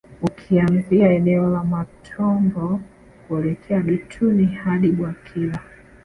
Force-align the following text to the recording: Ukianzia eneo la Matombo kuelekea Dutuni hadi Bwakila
Ukianzia 0.21 1.09
eneo 1.09 1.49
la 1.49 1.63
Matombo 1.63 2.79
kuelekea 3.27 3.79
Dutuni 3.81 4.45
hadi 4.45 4.91
Bwakila 4.91 5.59